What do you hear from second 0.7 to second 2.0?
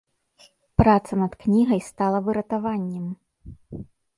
Праца над кнігай